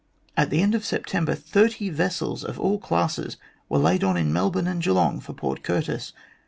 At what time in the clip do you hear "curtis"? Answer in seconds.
5.61-6.11